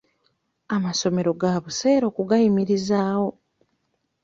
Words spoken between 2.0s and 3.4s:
okugayimirizaawo.